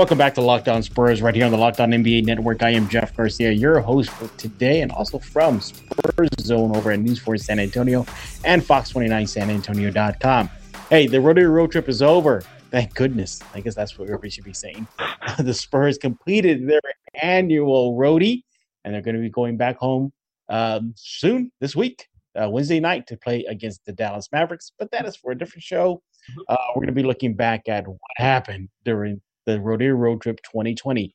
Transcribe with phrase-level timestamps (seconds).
[0.00, 2.62] Welcome back to Locked On Spurs right here on the Locked On NBA Network.
[2.62, 7.00] I am Jeff Garcia, your host for today, and also from Spurs Zone over at
[7.00, 8.06] News 4 San Antonio
[8.46, 10.50] and Fox29SanAntonio.com.
[10.88, 12.42] Hey, the rodeo road trip is over.
[12.70, 13.42] Thank goodness.
[13.52, 14.88] I guess that's what everybody should be saying.
[15.38, 16.80] the Spurs completed their
[17.20, 18.44] annual roadie,
[18.84, 20.14] and they're going to be going back home
[20.48, 22.08] um, soon this week,
[22.42, 24.72] uh, Wednesday night, to play against the Dallas Mavericks.
[24.78, 26.00] But that is for a different show.
[26.48, 30.40] Uh, we're going to be looking back at what happened during the Rodeo Road Trip
[30.44, 31.14] 2020.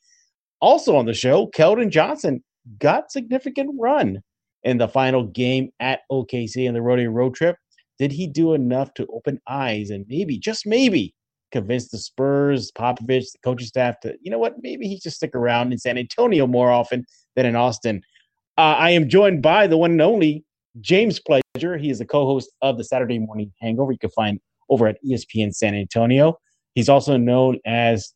[0.61, 2.43] Also on the show, Keldon Johnson
[2.79, 4.21] got significant run
[4.63, 7.55] in the final game at OKC in the Rodeo Road Trip.
[7.99, 11.13] Did he do enough to open eyes and maybe, just maybe,
[11.51, 15.33] convince the Spurs, Popovich, the coaching staff to, you know what, maybe he just stick
[15.33, 18.01] around in San Antonio more often than in Austin?
[18.57, 20.43] Uh, I am joined by the one and only
[20.81, 21.79] James Pledger.
[21.79, 23.91] He is the co-host of the Saturday Morning Hangover.
[23.91, 24.39] You can find
[24.69, 26.37] over at ESPN San Antonio.
[26.75, 28.13] He's also known as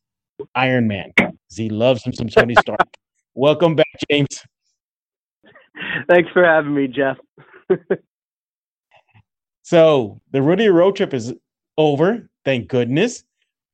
[0.53, 1.11] Iron Man.
[1.15, 2.79] because He loves him some Tony Stark.
[3.33, 4.43] Welcome back, James.
[6.09, 7.17] Thanks for having me, Jeff.
[9.63, 11.33] so the Rodeo road trip is
[11.77, 13.23] over, thank goodness.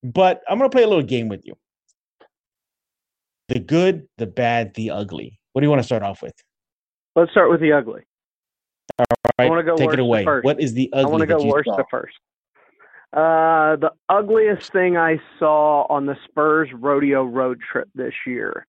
[0.03, 1.55] But I'm gonna play a little game with you.
[3.47, 5.39] The good, the bad, the ugly.
[5.53, 6.33] What do you want to start off with?
[7.15, 8.01] Let's start with the ugly.
[8.99, 9.05] All
[9.39, 10.25] right, I want to go take it away.
[10.25, 10.45] First.
[10.45, 11.05] What is the ugly?
[11.05, 11.77] I want to go worst saw?
[11.77, 12.15] to first.
[13.13, 18.65] Uh, the ugliest thing I saw on the Spurs rodeo road trip this year.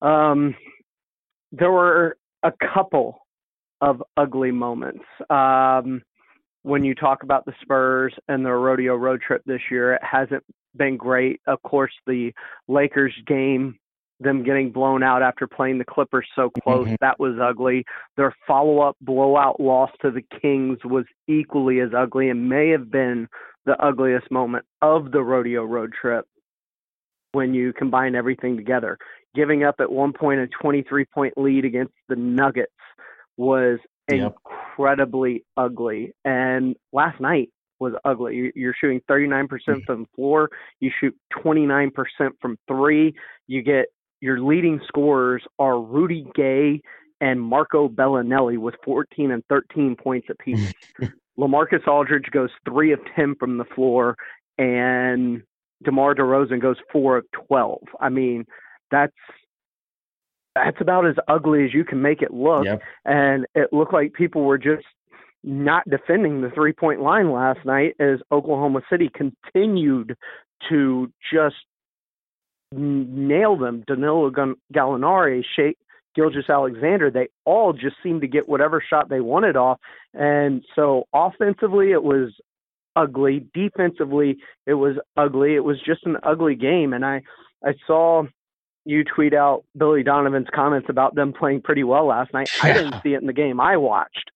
[0.00, 0.54] Um,
[1.52, 3.26] there were a couple
[3.80, 5.04] of ugly moments.
[5.30, 6.02] Um,
[6.62, 10.44] when you talk about the Spurs and their rodeo road trip this year, it hasn't
[10.76, 11.40] been great.
[11.46, 12.32] Of course, the
[12.68, 13.78] Lakers game
[14.20, 16.86] them getting blown out after playing the Clippers so close.
[16.86, 16.96] Mm-hmm.
[17.00, 17.84] That was ugly.
[18.16, 22.90] Their follow up blowout loss to the Kings was equally as ugly and may have
[22.90, 23.28] been
[23.66, 26.26] the ugliest moment of the rodeo road trip
[27.32, 28.98] when you combine everything together.
[29.34, 32.70] Giving up at one point a 23 point lead against the Nuggets
[33.36, 33.78] was
[34.10, 34.34] yep.
[34.46, 36.12] incredibly ugly.
[36.24, 38.52] And last night was ugly.
[38.54, 39.84] You're shooting 39% mm.
[39.84, 40.50] from the floor.
[40.80, 41.14] You shoot
[41.44, 41.90] 29%
[42.40, 43.14] from three.
[43.46, 43.86] You get
[44.20, 46.80] your leading scorers are Rudy Gay
[47.20, 50.72] and Marco Belinelli with 14 and 13 points apiece.
[51.38, 54.16] LaMarcus Aldridge goes three of 10 from the floor,
[54.58, 55.42] and
[55.84, 57.80] DeMar DeRozan goes four of 12.
[58.00, 58.46] I mean,
[58.90, 59.12] that's
[60.54, 62.64] that's about as ugly as you can make it look.
[62.64, 62.80] Yep.
[63.04, 64.84] And it looked like people were just
[65.42, 70.16] not defending the three point line last night as Oklahoma City continued
[70.68, 71.56] to just
[72.72, 73.84] nail them.
[73.86, 74.30] Danilo
[74.72, 75.44] Gallinari,
[76.16, 79.78] Shai Gilgeous-Alexander, they all just seemed to get whatever shot they wanted off.
[80.12, 82.30] And so offensively, it was
[82.96, 83.46] ugly.
[83.54, 85.54] Defensively, it was ugly.
[85.54, 86.92] It was just an ugly game.
[86.92, 87.22] And I,
[87.64, 88.24] I saw
[88.84, 92.50] you tweet out Billy Donovan's comments about them playing pretty well last night.
[92.62, 92.70] Yeah.
[92.70, 94.30] I didn't see it in the game I watched.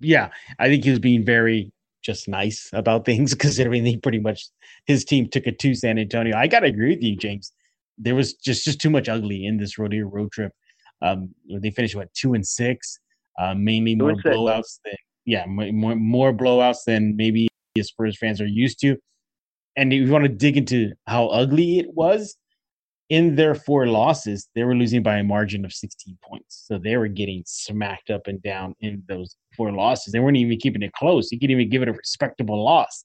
[0.00, 1.72] yeah, I think he was being very
[2.02, 4.48] just nice about things, considering he pretty much
[4.86, 6.36] his team took it to San Antonio.
[6.36, 7.52] I gotta agree with you, James
[7.98, 10.52] there was just just too much ugly in this rodeo road trip.
[11.02, 12.98] Um, they finished what two and six,
[13.38, 14.94] uh, mainly more blowouts than
[15.24, 17.48] yeah, more more blowouts than maybe
[17.80, 18.96] Spurs fans are used to.
[19.76, 22.36] And if you want to dig into how ugly it was,
[23.08, 26.64] in their four losses, they were losing by a margin of 16 points.
[26.66, 30.12] So they were getting smacked up and down in those four losses.
[30.12, 31.30] They weren't even keeping it close.
[31.32, 33.04] You could even give it a respectable loss.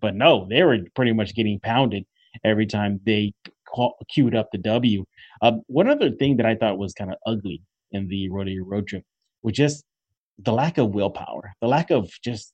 [0.00, 2.04] But no, they were pretty much getting pounded
[2.44, 3.32] every time they
[4.10, 5.04] queued up the W.
[5.40, 7.62] Uh, one other thing that I thought was kind of ugly
[7.92, 9.04] in the rodeo road trip
[9.42, 9.84] was just
[10.38, 12.52] the lack of willpower, the lack of just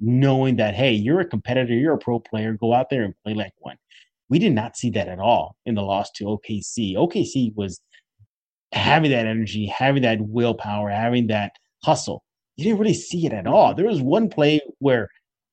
[0.00, 3.34] knowing that hey, you're a competitor, you're a pro player, go out there and play
[3.34, 3.76] like one.
[4.28, 6.94] We did not see that at all in the loss to OKC.
[6.94, 7.80] OKC was
[8.72, 11.52] having that energy, having that willpower, having that
[11.82, 12.24] hustle.
[12.56, 13.74] You didn't really see it at all.
[13.74, 15.08] There was one play where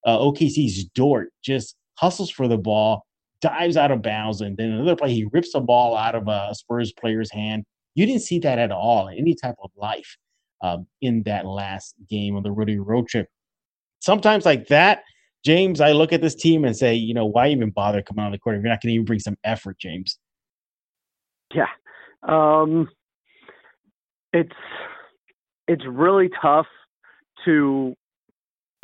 [0.06, 3.06] uh, OKC's Dort just hustles for the ball,
[3.42, 6.54] dives out of bounds, and then another play he rips a ball out of a
[6.54, 7.66] Spurs player's hand.
[7.96, 10.18] You didn't see that at all, any type of life
[10.62, 13.28] um, in that last game of the Rudy road trip.
[14.00, 15.04] Sometimes like that,
[15.44, 18.32] James, I look at this team and say, you know, why even bother coming on
[18.32, 20.20] the court if you're not going to even bring some effort, James?
[21.54, 21.68] Yeah,
[22.28, 22.88] um,
[24.32, 24.56] it's
[25.68, 26.68] it's really tough
[27.46, 27.96] to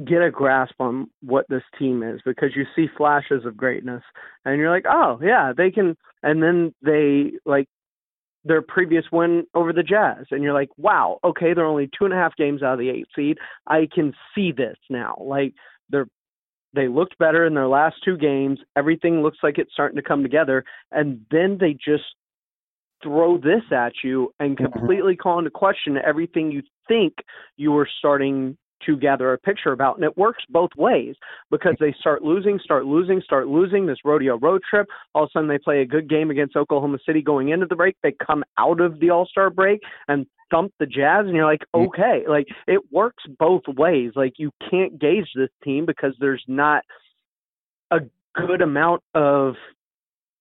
[0.06, 4.04] get a grasp on what this team is because you see flashes of greatness
[4.46, 5.98] and you're like, oh yeah, they can.
[6.24, 7.68] And then they like
[8.44, 12.14] their previous win over the Jazz, and you're like, wow, okay, they're only two and
[12.14, 13.38] a half games out of the eight seed.
[13.68, 15.18] I can see this now.
[15.20, 15.54] Like
[15.90, 16.08] they're
[16.74, 18.60] they looked better in their last two games.
[18.76, 20.64] Everything looks like it's starting to come together.
[20.92, 22.04] And then they just
[23.02, 24.72] throw this at you and mm-hmm.
[24.72, 27.14] completely call into question everything you think
[27.56, 29.96] you were starting to gather a picture about.
[29.96, 31.16] And it works both ways
[31.52, 34.88] because they start losing, start losing, start losing this rodeo road trip.
[35.14, 37.76] All of a sudden, they play a good game against Oklahoma City going into the
[37.76, 37.96] break.
[38.04, 41.64] They come out of the All Star break and thump the Jazz, and you're like,
[41.74, 44.12] okay, like it works both ways.
[44.16, 46.84] Like you can't gauge this team because there's not
[47.92, 48.00] a
[48.36, 49.56] good amount of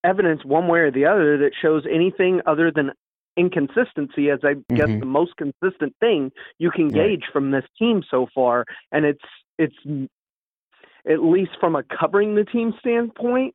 [0.05, 2.91] evidence one way or the other that shows anything other than
[3.37, 4.77] inconsistency as I mm-hmm.
[4.77, 7.33] guess the most consistent thing you can gauge right.
[7.33, 9.21] from this team so far and it's
[9.59, 10.11] it's
[11.09, 13.55] at least from a covering the team standpoint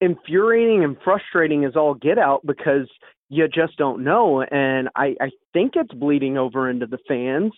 [0.00, 2.88] infuriating and frustrating as all get out because
[3.28, 7.52] you just don't know and I I think it's bleeding over into the fans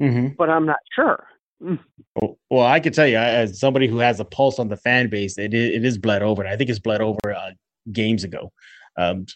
[0.00, 0.28] mm-hmm.
[0.38, 1.24] but I'm not sure
[1.62, 1.78] Mm.
[2.50, 5.38] Well, I can tell you, as somebody who has a pulse on the fan base,
[5.38, 6.46] it is, it is bled over.
[6.46, 7.50] I think it's bled over uh,
[7.92, 8.52] games ago.
[8.98, 9.26] Um,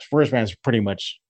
[0.00, 1.20] Spurs fans pretty much,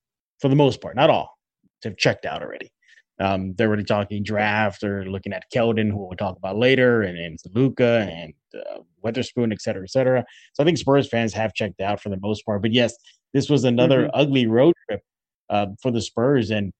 [0.41, 1.37] for the most part, not all,
[1.85, 2.71] have checked out already.
[3.19, 7.19] Um, they're already talking draft or looking at Keldon, who we'll talk about later, and,
[7.19, 10.25] and Luka and uh, Weatherspoon, et cetera, et cetera.
[10.55, 12.63] So I think Spurs fans have checked out for the most part.
[12.63, 12.95] But yes,
[13.35, 14.21] this was another mm-hmm.
[14.21, 15.03] ugly road trip
[15.51, 16.73] uh, for the Spurs, and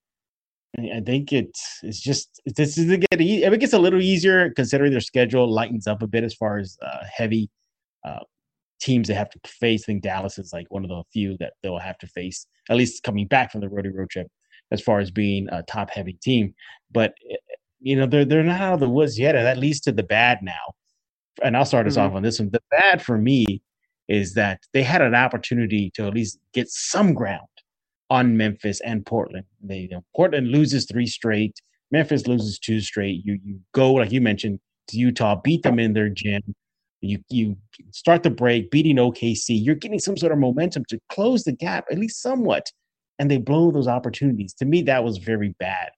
[0.79, 5.01] I think it's it's just this is get it gets a little easier considering their
[5.01, 7.51] schedule lightens up a bit as far as uh, heavy
[8.07, 8.21] uh,
[8.81, 9.85] teams they have to face.
[9.85, 12.77] I think Dallas is like one of the few that they'll have to face at
[12.77, 14.29] least coming back from the road road trip
[14.71, 16.55] as far as being a top heavy team.
[16.91, 17.37] But eh,
[17.81, 20.03] you know they're they're not out of the woods yet, and that leads to the
[20.03, 20.75] bad now.
[21.43, 22.11] And I'll start us mm-hmm.
[22.11, 22.51] off on this one.
[22.51, 23.63] The bad for me
[24.09, 27.47] is that they had an opportunity to at least get some ground
[28.11, 29.47] on Memphis and Portland.
[29.63, 31.61] They you know, Portland loses three straight.
[31.91, 33.23] Memphis loses two straight.
[33.25, 36.43] You you go like you mentioned to Utah, beat them in their gym.
[37.01, 37.57] You you
[37.93, 39.59] start the break, beating OKC.
[39.63, 42.71] You're getting some sort of momentum to close the gap at least somewhat,
[43.19, 44.53] and they blow those opportunities.
[44.55, 45.91] To me, that was very bad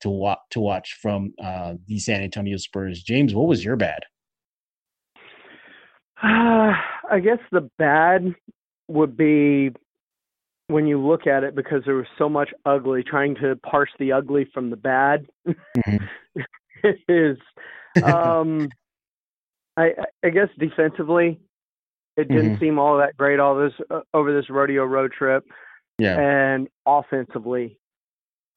[0.00, 3.02] to watch to watch from uh, the San Antonio Spurs.
[3.02, 4.00] James, what was your bad?
[6.22, 6.72] Uh,
[7.10, 8.34] I guess the bad
[8.88, 9.70] would be
[10.70, 14.12] when you look at it because there was so much ugly trying to parse the
[14.12, 15.96] ugly from the bad mm-hmm.
[17.08, 17.36] is
[18.04, 18.68] um
[19.76, 19.90] i
[20.24, 21.40] i guess defensively
[22.16, 22.60] it didn't mm-hmm.
[22.60, 25.44] seem all that great all this uh, over this rodeo road trip
[25.98, 27.78] yeah and offensively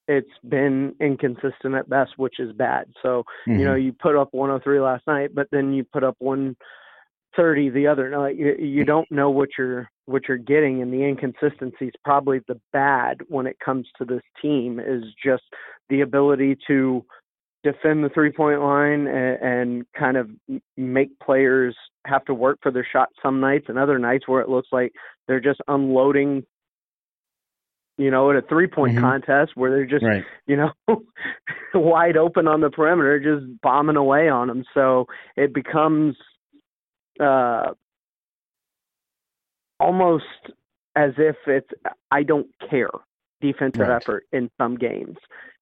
[0.07, 3.60] it's been inconsistent at best which is bad so mm-hmm.
[3.60, 3.86] you know mm-hmm.
[3.86, 8.36] you put up 103 last night but then you put up 130 the other night
[8.36, 12.60] you, you don't know what you're what you're getting and the inconsistency is probably the
[12.74, 15.44] bad when it comes to this team is just
[15.89, 17.06] the ability to
[17.63, 20.30] defend the three point line and, and kind of
[20.77, 21.75] make players
[22.06, 24.92] have to work for their shot some nights and other nights where it looks like
[25.27, 26.44] they're just unloading
[27.98, 29.04] you know, at a three point mm-hmm.
[29.04, 30.24] contest where they're just, right.
[30.48, 30.71] you know,
[31.74, 34.63] wide open on the perimeter, just bombing away on them.
[34.74, 35.06] So
[35.36, 36.15] it becomes
[37.19, 37.74] uh,
[39.80, 40.24] almost
[40.95, 41.69] as if it's
[42.12, 42.89] I don't care
[43.42, 43.95] defensive right.
[43.95, 45.18] effort in some games,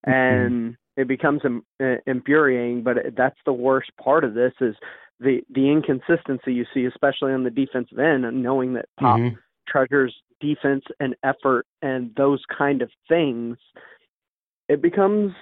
[0.07, 0.11] mm-hmm.
[0.11, 2.83] and it becomes uh, infuriating.
[2.83, 4.75] But that's the worst part of this is
[5.19, 9.35] the the inconsistency you see, especially on the defensive end, and knowing that Pop mm-hmm.
[9.67, 13.57] treasures defense and effort and those kind of things.
[14.69, 15.33] It becomes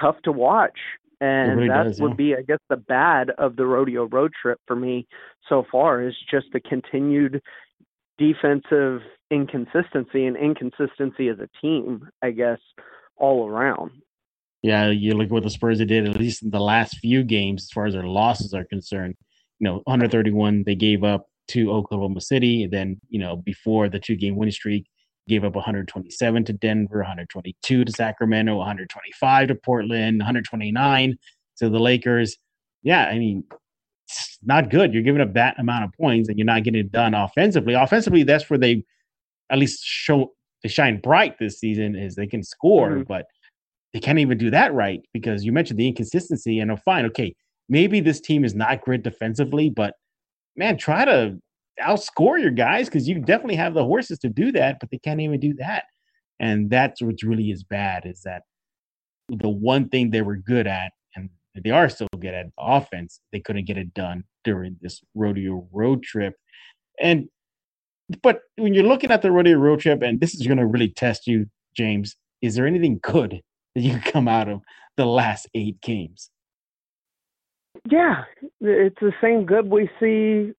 [0.00, 0.78] tough to watch
[1.20, 2.16] and really that does, would yeah.
[2.16, 5.06] be i guess the bad of the rodeo road trip for me
[5.48, 7.40] so far is just the continued
[8.18, 9.00] defensive
[9.30, 12.58] inconsistency and inconsistency as a team, I guess,
[13.16, 13.90] all around.
[14.64, 17.64] Yeah, you look at what the Spurs did at least in the last few games
[17.64, 19.14] as far as their losses are concerned.
[19.58, 24.00] You know, 131 they gave up to Oklahoma City, and then you know before the
[24.00, 24.86] two game winning streak,
[25.28, 31.18] gave up 127 to Denver, 122 to Sacramento, 125 to Portland, 129
[31.58, 32.38] to the Lakers.
[32.82, 33.44] Yeah, I mean,
[34.08, 34.94] it's not good.
[34.94, 37.74] You're giving up that amount of points and you're not getting it done offensively.
[37.74, 38.82] Offensively, that's where they
[39.50, 43.02] at least show they shine bright this season is they can score, mm-hmm.
[43.02, 43.26] but
[43.94, 47.34] they can't even do that right because you mentioned the inconsistency and oh, fine, okay,
[47.68, 49.94] maybe this team is not great defensively, but
[50.56, 51.38] man, try to
[51.80, 55.20] outscore your guys because you definitely have the horses to do that, but they can't
[55.20, 55.84] even do that.
[56.40, 58.42] And that's what really is bad is that
[59.28, 61.30] the one thing they were good at and
[61.62, 63.20] they are still good at offense.
[63.32, 66.34] They couldn't get it done during this rodeo road trip.
[67.00, 67.28] And
[68.22, 70.90] but when you're looking at the rodeo road trip, and this is going to really
[70.90, 71.46] test you,
[71.76, 73.40] James, is there anything good
[73.74, 74.60] that you come out of
[74.96, 76.30] the last eight games?
[77.90, 78.22] Yeah,
[78.60, 80.54] it's the same good we see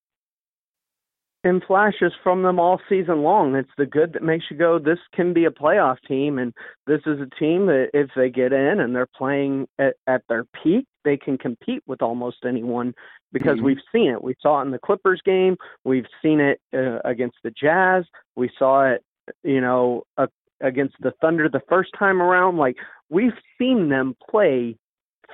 [1.45, 3.55] in flashes from them all season long.
[3.55, 6.53] It's the good that makes you go, this can be a playoff team, and
[6.87, 10.45] this is a team that if they get in and they're playing at, at their
[10.63, 12.93] peak, they can compete with almost anyone
[13.31, 13.65] because mm-hmm.
[13.65, 14.23] we've seen it.
[14.23, 15.55] We saw it in the Clippers game.
[15.83, 18.05] We've seen it uh, against the Jazz.
[18.35, 19.03] We saw it,
[19.43, 20.27] you know, uh,
[20.61, 22.57] against the Thunder the first time around.
[22.57, 22.77] Like
[23.09, 24.77] we've seen them play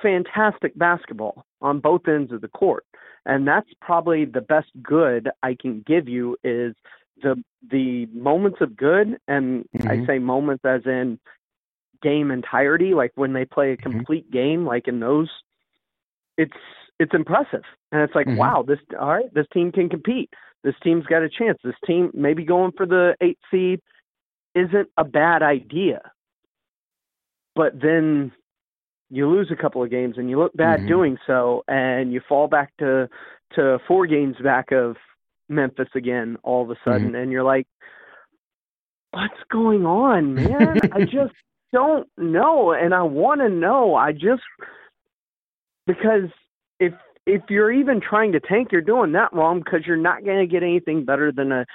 [0.02, 2.84] fantastic basketball on both ends of the court.
[3.24, 6.74] And that's probably the best good I can give you is
[7.22, 9.88] the the moments of good and mm-hmm.
[9.88, 11.20] I say moments as in
[12.02, 13.90] game entirety, like when they play a mm-hmm.
[13.90, 14.38] complete mm-hmm.
[14.38, 15.28] game, like in those
[16.36, 16.52] it's
[16.98, 17.62] it's impressive.
[17.90, 18.38] And it's like, mm-hmm.
[18.38, 20.30] wow, this all right, this team can compete.
[20.64, 21.58] This team's got a chance.
[21.62, 23.80] This team maybe going for the eight seed
[24.54, 26.00] isn't a bad idea.
[27.54, 28.32] But then
[29.12, 30.88] you lose a couple of games and you look bad mm-hmm.
[30.88, 33.08] doing so and you fall back to
[33.54, 34.96] to four games back of
[35.50, 37.16] Memphis again all of a sudden mm-hmm.
[37.16, 37.66] and you're like
[39.10, 41.34] what's going on man I just
[41.74, 44.42] don't know and I want to know I just
[45.86, 46.30] because
[46.80, 46.94] if
[47.26, 50.50] if you're even trying to tank you're doing that wrong because you're not going to
[50.50, 51.66] get anything better than a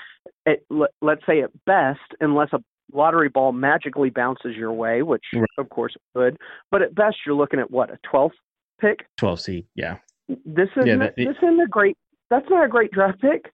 [0.47, 0.59] at,
[1.01, 2.59] let's say at best unless a
[2.93, 5.45] lottery ball magically bounces your way, which right.
[5.57, 6.37] of course it could.
[6.71, 8.31] But at best, you're looking at what a 12th
[8.79, 9.05] pick.
[9.17, 9.97] 12 seed, yeah.
[10.27, 11.97] This isn't yeah, that, this isn't a great.
[12.29, 13.51] That's not a great draft pick.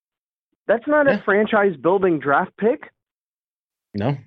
[0.68, 1.20] That's not yeah.
[1.20, 2.90] a franchise building draft pick.
[3.94, 4.18] No,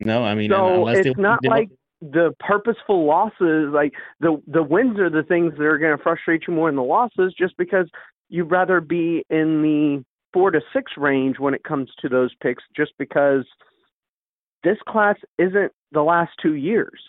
[0.00, 0.24] no.
[0.24, 1.68] I mean, so it's they, not they, like
[2.00, 3.70] the purposeful losses.
[3.72, 6.76] Like the the wins are the things that are going to frustrate you more than
[6.76, 7.88] the losses, just because
[8.28, 10.04] you'd rather be in the
[10.34, 13.46] four to six range when it comes to those picks, just because
[14.64, 17.00] this class isn't the last two years.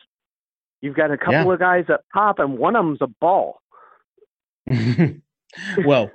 [0.81, 1.53] You've got a couple yeah.
[1.53, 3.59] of guys up top, and one of them's a ball.
[5.85, 6.11] well,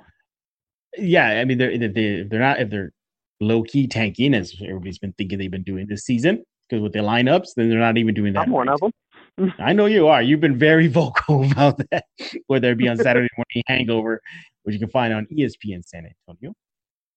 [0.97, 2.93] yeah, I mean they're they're they're not if they're
[3.41, 7.03] low key tanking as everybody's been thinking they've been doing this season because with their
[7.03, 8.43] lineups, then they're not even doing that.
[8.43, 9.53] I'm one of them.
[9.59, 10.21] I know you are.
[10.21, 12.05] You've been very vocal about that,
[12.47, 14.21] whether it be on Saturday morning hangover,
[14.63, 16.53] which you can find on ESPN San Antonio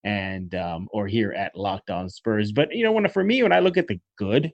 [0.04, 2.52] and um, or here at Locked On Spurs.
[2.52, 4.52] But you know, when for me, when I look at the good,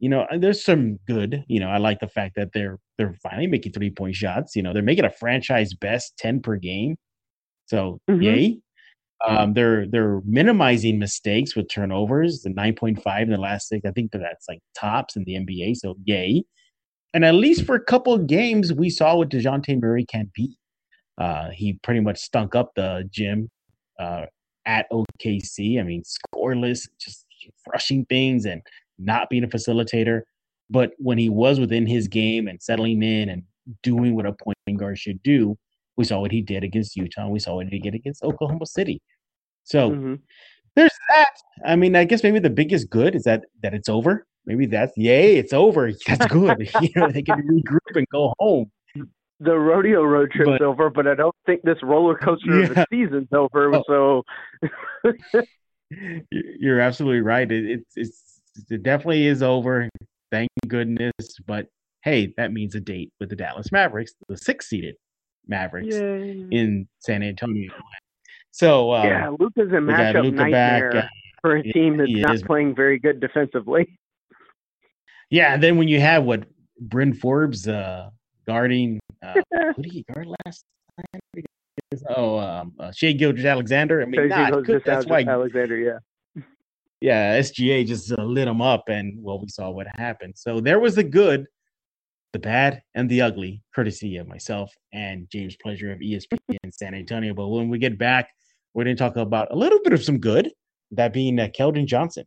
[0.00, 1.44] you know, there's some good.
[1.46, 4.56] You know, I like the fact that they're they're finally making three point shots.
[4.56, 6.96] You know, they're making a franchise best ten per game.
[7.66, 8.22] So mm-hmm.
[8.22, 8.58] yay.
[9.24, 12.42] Um, they're they're minimizing mistakes with turnovers.
[12.42, 15.22] The nine point five in the last six, I think that that's like tops in
[15.24, 15.76] the NBA.
[15.76, 16.42] So yay.
[17.14, 20.56] And at least for a couple of games, we saw what Dejounte Murray can be.
[21.18, 23.50] Uh, he pretty much stunk up the gym
[24.00, 24.24] uh,
[24.66, 25.80] at OKC.
[25.80, 27.26] I mean, scoreless, just
[27.72, 28.62] rushing things and
[28.98, 30.22] not being a facilitator.
[30.70, 33.42] But when he was within his game and settling in and
[33.82, 35.56] doing what a point guard should do,
[35.96, 37.28] we saw what he did against Utah.
[37.28, 39.02] We saw what he did against Oklahoma City.
[39.64, 40.14] So mm-hmm.
[40.74, 41.34] there's that.
[41.66, 44.26] I mean, I guess maybe the biggest good is that that it's over.
[44.46, 45.92] Maybe that's yay, it's over.
[46.06, 46.68] That's good.
[46.80, 48.72] you know, they can regroup and go home
[49.42, 52.66] the rodeo road trip's but, over, but I don't think this roller coaster yeah.
[52.66, 53.74] of the season's over.
[53.74, 54.24] Oh.
[55.04, 55.12] So
[56.30, 57.50] you're absolutely right.
[57.50, 59.88] It, it's it's it definitely is over.
[60.30, 61.12] Thank goodness.
[61.46, 61.66] But
[62.02, 64.96] hey, that means a date with the Dallas Mavericks, the six seeded
[65.46, 66.46] Mavericks Yay.
[66.50, 67.72] in San Antonio.
[68.50, 71.10] So um, yeah, Luka's a matchup Luka nightmare back.
[71.40, 72.42] for a team that's not is.
[72.42, 73.98] playing very good defensively.
[75.30, 76.44] Yeah, and then when you have what
[76.78, 78.10] Bryn Forbes uh,
[78.46, 79.34] guarding uh,
[79.76, 80.64] who did he guard last
[80.96, 81.44] time?
[82.08, 84.02] Oh, um, uh, Shai Gilgeous-Alexander.
[84.02, 84.82] I mean, not good.
[84.84, 85.78] That's why Alexander.
[85.78, 85.98] Yeah.
[87.00, 90.34] Yeah, SGA just uh, lit him up, and well, we saw what happened.
[90.36, 91.46] So there was the good,
[92.32, 96.94] the bad, and the ugly, courtesy of myself and James Pledger of ESPN in San
[96.94, 97.34] Antonio.
[97.34, 98.28] But when we get back,
[98.72, 100.52] we're going to talk about a little bit of some good,
[100.92, 102.24] that being uh, Keldon Johnson.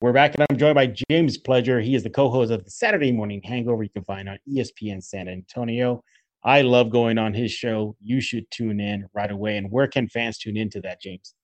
[0.00, 1.82] We're back, and I'm joined by James Pledger.
[1.82, 3.82] He is the co-host of the Saturday Morning Hangover.
[3.82, 6.04] You can find on ESPN San Antonio.
[6.44, 7.96] I love going on his show.
[8.00, 9.56] You should tune in right away.
[9.56, 11.34] And where can fans tune into that, James?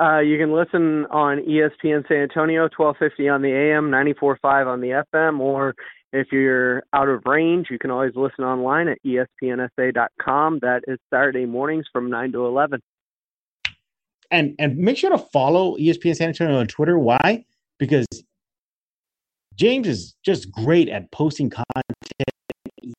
[0.00, 5.04] Uh, you can listen on ESPN San Antonio, 1250 on the AM, 94.5 on the
[5.14, 5.74] FM, or
[6.14, 10.60] if you're out of range, you can always listen online at espnsa.com.
[10.62, 12.80] That is Saturday mornings from 9 to 11
[14.30, 16.98] and and make sure to follow ESPN San Antonio on Twitter.
[16.98, 17.44] Why?
[17.78, 18.06] Because
[19.54, 22.30] James is just great at posting content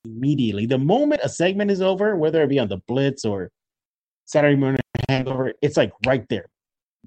[0.05, 0.65] immediately.
[0.65, 3.49] The moment a segment is over, whether it be on the Blitz or
[4.25, 6.45] Saturday morning hangover, it's like right there.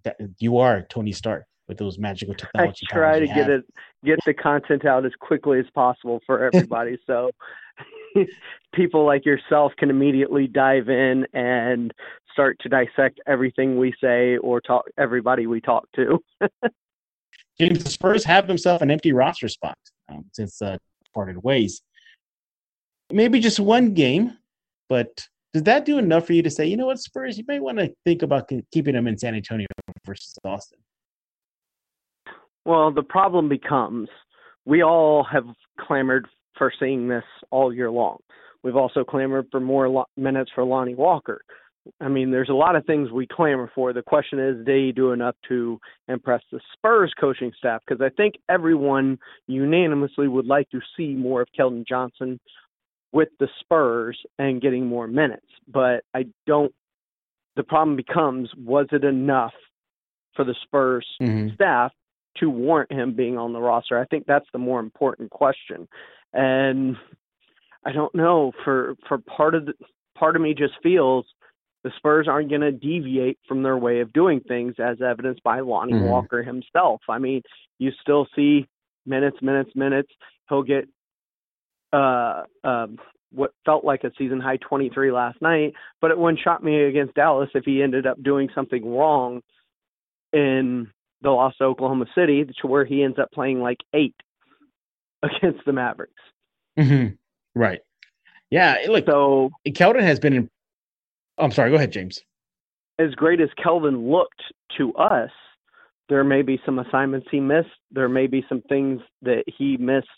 [0.03, 1.45] That you are Tony Stark.
[1.69, 2.87] with those magical technology.
[2.91, 3.65] I try to get it,
[4.05, 7.31] get the content out as quickly as possible for everybody, so
[8.75, 11.93] people like yourself can immediately dive in and
[12.33, 16.23] start to dissect everything we say or talk everybody we talk to.
[17.61, 19.79] James, the Spurs have themselves an empty roster spot
[20.09, 20.77] um, since uh,
[21.15, 21.83] parted ways.
[23.13, 24.37] Maybe just one game,
[24.89, 27.61] but does that do enough for you to say, you know what, Spurs, you may
[27.61, 29.69] want to think about keeping them in San Antonio
[30.05, 30.79] versus Austin?
[32.65, 34.09] Well, the problem becomes
[34.65, 35.45] we all have
[35.79, 36.27] clamored
[36.57, 38.19] for seeing this all year long.
[38.63, 41.43] We've also clamored for more lo- minutes for Lonnie Walker.
[42.01, 43.93] I mean, there's a lot of things we clamor for.
[43.93, 47.83] The question is, did he do enough to impress the Spurs coaching staff?
[47.87, 52.41] Because I think everyone unanimously would like to see more of Keldon Johnson
[53.13, 55.47] with the Spurs and getting more minutes.
[55.69, 56.73] But I don't.
[57.57, 59.53] The problem becomes, was it enough
[60.35, 61.55] for the Spurs mm-hmm.
[61.55, 61.93] staff
[62.39, 63.99] to warrant him being on the roster?
[63.99, 65.87] I think that's the more important question.
[66.35, 66.97] And
[67.87, 69.75] I don't know for for part of the
[70.19, 71.25] part of me just feels
[71.85, 75.61] the Spurs aren't going to deviate from their way of doing things, as evidenced by
[75.61, 76.07] Lonnie mm-hmm.
[76.07, 77.03] Walker himself.
[77.09, 77.43] I mean,
[77.79, 78.67] you still see
[79.07, 80.09] minutes, minutes, minutes.
[80.49, 80.89] He'll get
[81.93, 82.99] uh, um,
[83.31, 87.15] what felt like a season high 23 last night, but it wouldn't shock me against
[87.15, 89.43] Dallas if he ended up doing something wrong
[90.33, 90.89] in
[91.23, 94.15] the loss to Oklahoma City to where he ends up playing like eight
[95.25, 96.13] against the Mavericks.
[96.79, 97.15] Mm-hmm.
[97.59, 97.81] Right.
[98.51, 98.77] Yeah.
[98.89, 100.51] Look, so Keldon has been in.
[101.39, 101.71] I'm sorry.
[101.71, 102.21] Go ahead, James.
[102.99, 104.43] As great as Kelvin looked
[104.79, 105.31] to us,
[106.09, 107.69] there may be some assignments he missed.
[107.91, 110.09] There may be some things that he missed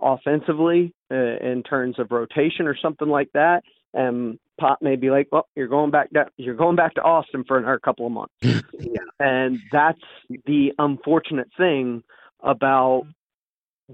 [0.00, 3.62] offensively uh, in terms of rotation or something like that.
[3.94, 7.44] And Pop may be like, "Well, you're going back to you're going back to Austin
[7.46, 9.00] for another couple of months," yeah.
[9.18, 10.00] and that's
[10.46, 12.02] the unfortunate thing
[12.40, 13.06] about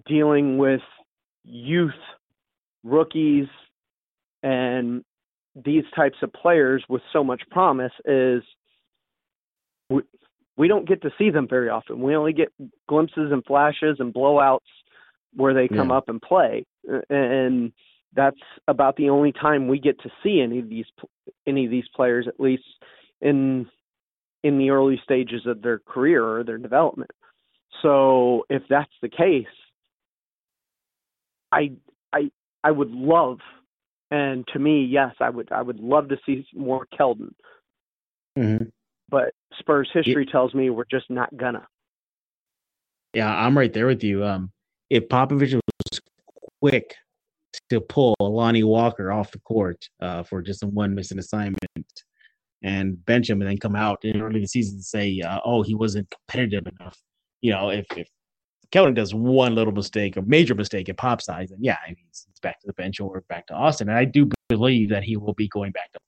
[0.06, 0.80] dealing with
[1.44, 1.90] youth
[2.84, 3.46] rookies
[4.42, 5.04] and
[5.64, 8.42] these types of players with so much promise is
[9.88, 10.02] we,
[10.56, 12.00] we don't get to see them very often.
[12.00, 12.52] We only get
[12.88, 14.58] glimpses and flashes and blowouts
[15.34, 15.96] where they come yeah.
[15.96, 16.64] up and play,
[17.08, 17.72] and
[18.14, 20.86] that's about the only time we get to see any of these
[21.46, 22.64] any of these players, at least
[23.20, 23.66] in
[24.42, 27.10] in the early stages of their career or their development.
[27.82, 29.46] So if that's the case,
[31.52, 31.72] I
[32.12, 32.30] I
[32.64, 33.38] I would love,
[34.10, 37.32] and to me, yes, I would I would love to see more Keldon.
[38.38, 38.66] Mm-hmm.
[39.08, 40.32] But Spurs history yeah.
[40.32, 41.66] tells me we're just not gonna.
[43.14, 44.24] Yeah, I'm right there with you.
[44.24, 44.52] Um,
[44.88, 46.00] if Popovich was
[46.60, 46.94] quick
[47.70, 51.58] to pull Lonnie Walker off the court uh, for just one missing assignment
[52.62, 55.62] and bench him, and then come out in early the season and say, uh, "Oh,
[55.62, 56.96] he wasn't competitive enough."
[57.40, 58.08] You know, if if
[58.72, 62.60] Keldon does one little mistake, a major mistake at pop size, and yeah, he's back
[62.60, 63.88] to the bench or back to Austin.
[63.88, 65.98] And I do believe that he will be going back to.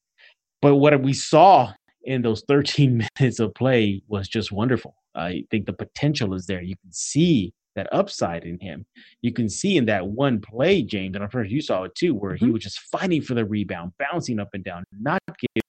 [0.60, 1.72] But what we saw
[2.04, 4.94] in those 13 minutes of play was just wonderful.
[5.14, 6.62] I think the potential is there.
[6.62, 8.84] You can see that upside in him.
[9.22, 12.14] You can see in that one play, James, and I'm sure you saw it too,
[12.14, 12.46] where mm-hmm.
[12.46, 15.20] he was just fighting for the rebound, bouncing up and down, not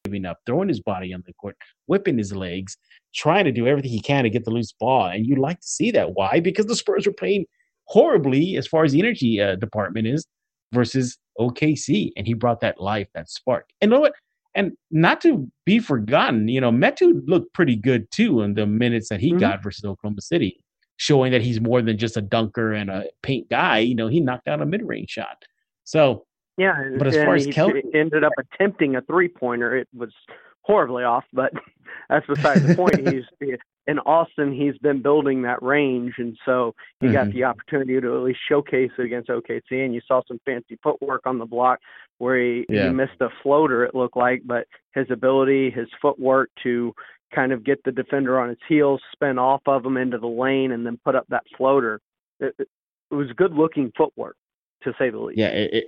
[0.06, 1.56] giving up, throwing his body on the court,
[1.88, 2.78] whipping his legs,
[3.14, 5.08] trying to do everything he can to get the loose ball.
[5.08, 6.14] And you like to see that.
[6.14, 6.40] Why?
[6.40, 7.46] Because the Spurs were playing
[7.86, 10.26] horribly as far as the energy uh, department is
[10.74, 12.12] versus OKC.
[12.18, 13.70] And he brought that life, that spark.
[13.82, 14.14] And you know what?
[14.56, 19.10] And not to be forgotten, you know, Metu looked pretty good too in the minutes
[19.10, 19.40] that he mm-hmm.
[19.40, 20.63] got versus Oklahoma City
[21.04, 23.80] showing that he's more than just a dunker and a paint guy.
[23.80, 25.44] You know, he knocked out a mid range shot.
[25.84, 26.26] So
[26.58, 30.14] yeah, but as far as Kel ended up attempting a three pointer, it was
[30.62, 31.26] horribly off.
[31.34, 31.52] But
[32.10, 33.06] that's beside the point.
[33.14, 34.54] he's in Austin.
[34.54, 37.16] He's been building that range, and so he mm-hmm.
[37.16, 39.84] got the opportunity to at least showcase it against OKC.
[39.84, 41.80] And you saw some fancy footwork on the block
[42.20, 42.88] where he, yeah.
[42.88, 43.84] he missed a floater.
[43.84, 46.94] It looked like, but his ability, his footwork to
[47.34, 50.72] kind of get the defender on his heels, spin off of him into the lane,
[50.72, 52.00] and then put up that floater.
[52.40, 52.68] It, it,
[53.12, 54.36] was good looking footwork,
[54.84, 55.38] to say the least.
[55.38, 55.86] Yeah, it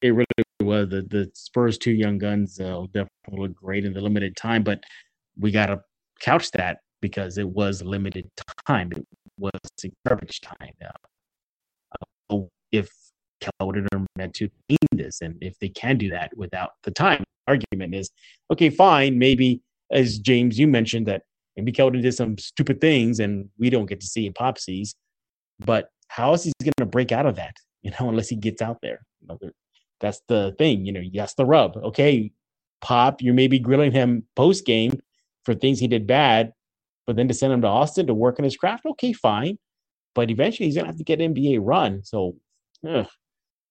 [0.00, 0.26] it really
[0.62, 0.88] was.
[0.88, 4.82] The the Spurs two young guns uh, definitely look great in the limited time, but
[5.38, 5.82] we got to
[6.20, 8.30] couch that because it was limited
[8.66, 8.92] time.
[8.96, 9.06] It
[9.38, 9.50] was
[10.06, 10.72] garbage time.
[12.30, 12.38] Uh,
[12.72, 12.88] if
[13.42, 17.24] Keldon are meant to mean this, and if they can do that without the time,
[17.46, 18.10] argument is
[18.50, 18.70] okay.
[18.70, 21.22] Fine, maybe as James, you mentioned that
[21.56, 24.94] maybe Keldon did some stupid things and we don't get to see in pop sees.
[25.64, 27.54] But how is he going to break out of that?
[27.82, 29.00] You know, unless he gets out there.
[29.20, 29.38] You know,
[30.00, 30.84] that's the thing.
[30.84, 31.76] You know, that's the rub.
[31.76, 32.32] Okay,
[32.84, 35.00] Pop, you may be grilling him post game
[35.44, 36.52] for things he did bad,
[37.06, 39.58] But then to send him to Austin to work on his craft, okay, fine.
[40.14, 42.04] But eventually he's gonna have to get NBA run.
[42.04, 42.36] So,
[42.86, 43.08] ugh,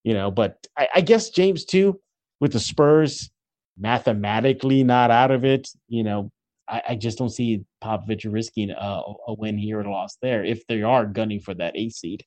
[0.04, 0.32] you know.
[0.32, 2.00] But I, I guess James too
[2.40, 3.30] with the Spurs
[3.78, 5.70] mathematically not out of it.
[5.88, 6.32] You know,
[6.68, 10.44] I, I just don't see Popovich risking a, a, win here or a loss there
[10.44, 12.24] if they are gunning for that eight seed.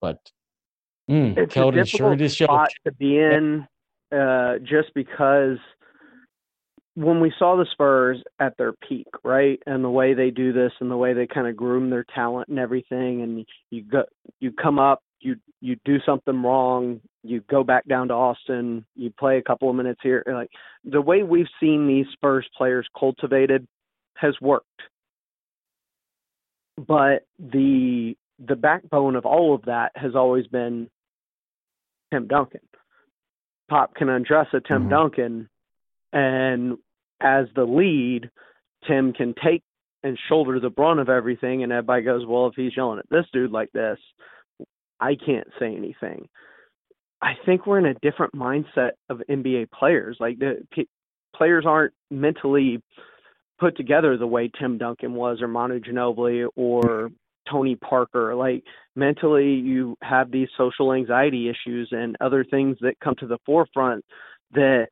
[0.00, 0.18] But
[1.10, 3.66] mm, it's Keldon a difficult sure spot to be in,
[4.16, 5.58] uh, just because
[6.94, 10.72] when we saw the Spurs at their peak, right, and the way they do this
[10.80, 14.04] and the way they kind of groom their talent and everything, and you go,
[14.40, 19.10] you come up, you you do something wrong, you go back down to Austin, you
[19.10, 20.22] play a couple of minutes here.
[20.26, 20.50] Like
[20.84, 23.66] the way we've seen these Spurs players cultivated
[24.14, 24.66] has worked.
[26.76, 30.88] But the the backbone of all of that has always been
[32.12, 32.60] Tim Duncan.
[33.68, 34.90] Pop can undress a Tim mm-hmm.
[34.90, 35.48] Duncan
[36.12, 36.78] and
[37.20, 38.30] as the lead,
[38.86, 39.62] Tim can take
[40.04, 43.26] and shoulder the brunt of everything and everybody goes, Well, if he's yelling at this
[43.32, 43.98] dude like this,
[45.00, 46.28] I can't say anything.
[47.20, 50.16] I think we're in a different mindset of NBA players.
[50.20, 50.88] Like the p-
[51.34, 52.82] players aren't mentally
[53.58, 57.10] put together the way Tim Duncan was, or Manu Ginobili, or
[57.50, 58.34] Tony Parker.
[58.34, 58.62] Like
[58.94, 64.04] mentally, you have these social anxiety issues and other things that come to the forefront
[64.52, 64.88] that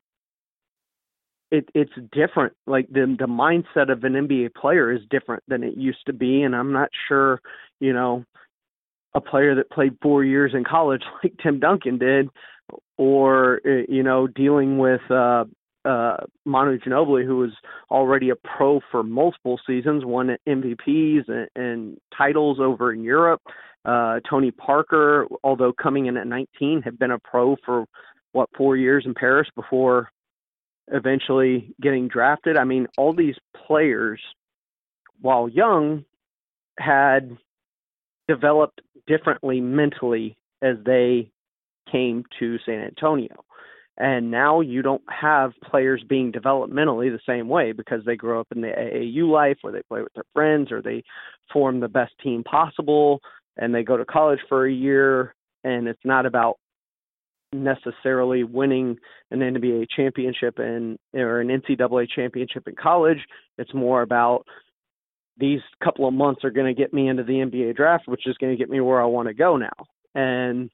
[1.51, 2.53] it it's different.
[2.65, 6.43] Like the the mindset of an NBA player is different than it used to be,
[6.43, 7.39] and I'm not sure,
[7.79, 8.25] you know,
[9.17, 12.29] a player that played four years in college like Tim Duncan did,
[12.97, 15.45] or uh, you know dealing with uh,
[15.83, 17.51] uh, Manu Ginobili, who was
[17.89, 23.41] already a pro for multiple seasons, won MVPs and, and titles over in Europe.
[23.85, 27.85] Uh, Tony Parker, although coming in at 19, had been a pro for
[28.33, 30.11] what four years in Paris before
[30.89, 32.57] eventually getting drafted.
[32.57, 34.19] I mean, all these players,
[35.21, 36.03] while young,
[36.77, 37.37] had
[38.27, 41.29] developed differently mentally as they
[41.91, 43.43] came to San Antonio.
[43.97, 48.47] And now you don't have players being developmentally the same way because they grow up
[48.55, 51.03] in the AAU life where they play with their friends or they
[51.51, 53.19] form the best team possible
[53.57, 56.57] and they go to college for a year and it's not about
[57.53, 58.97] necessarily winning
[59.31, 63.19] an NBA championship and or an NCAA championship in college.
[63.57, 64.45] It's more about
[65.39, 68.37] these couple of months are going to get me into the NBA draft, which is
[68.37, 69.73] going to get me where I want to go now.
[70.15, 70.69] And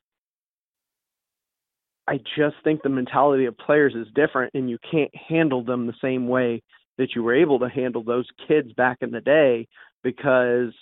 [2.07, 5.93] I just think the mentality of players is different, and you can't handle them the
[6.01, 6.61] same way
[6.97, 9.67] that you were able to handle those kids back in the day
[10.03, 10.73] because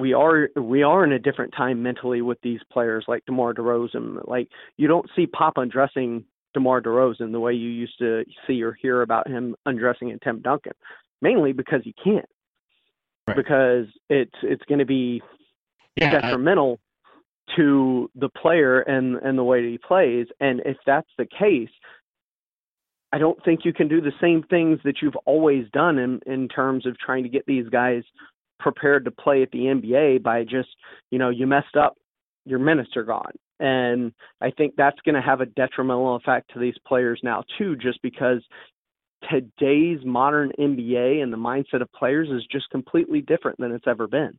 [0.00, 4.26] we are we are in a different time mentally with these players like DeMar DeRozan.
[4.26, 6.24] Like you don't see Pop undressing
[6.54, 10.40] DeMar DeRozan the way you used to see or hear about him undressing in Tim
[10.40, 10.72] Duncan
[11.22, 12.26] mainly because you can't.
[13.26, 13.36] Right.
[13.36, 15.22] Because it's it's going to be
[15.96, 16.80] yeah, detrimental
[17.48, 17.52] I...
[17.56, 20.26] to the player and and the way that he plays.
[20.40, 21.70] And if that's the case,
[23.12, 26.48] I don't think you can do the same things that you've always done in in
[26.48, 28.02] terms of trying to get these guys
[28.58, 30.70] prepared to play at the NBA by just
[31.10, 31.96] you know you messed up,
[32.44, 33.32] your minutes are gone.
[33.60, 37.76] And I think that's going to have a detrimental effect to these players now too,
[37.76, 38.42] just because
[39.30, 44.06] today's modern NBA and the mindset of players is just completely different than it's ever
[44.06, 44.38] been.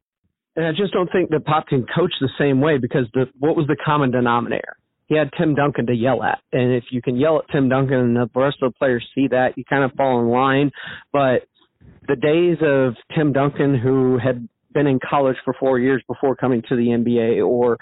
[0.56, 3.56] And I just don't think that Pop can coach the same way because the what
[3.56, 4.78] was the common denominator?
[5.08, 6.40] He had Tim Duncan to yell at.
[6.52, 9.28] And if you can yell at Tim Duncan and the rest of the players see
[9.30, 10.72] that, you kind of fall in line.
[11.12, 11.48] But
[12.08, 16.62] the days of Tim Duncan who had been in college for four years before coming
[16.70, 17.78] to the NBA or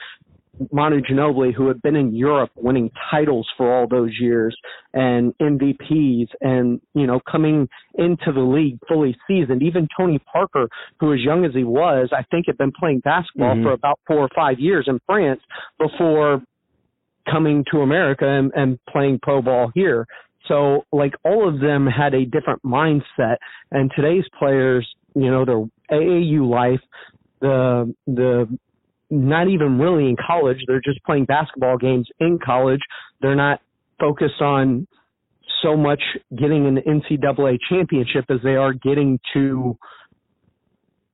[0.72, 4.56] Manu Ginobili, who had been in Europe winning titles for all those years
[4.94, 9.64] and MVPs and, you know, coming into the league fully seasoned.
[9.64, 10.68] Even Tony Parker,
[11.00, 13.64] who as young as he was, I think had been playing basketball mm-hmm.
[13.64, 15.42] for about four or five years in France
[15.80, 16.42] before
[17.30, 20.06] coming to America and, and playing pro ball here.
[20.48, 23.38] So like all of them had a different mindset
[23.72, 26.82] and today's players, you know, their AAU life,
[27.42, 28.48] the the
[29.12, 30.58] not even really in college.
[30.66, 32.82] They're just playing basketball games in college.
[33.22, 33.60] They're not
[34.00, 34.88] focused on
[35.62, 36.02] so much
[36.36, 39.78] getting an NCAA championship as they are getting to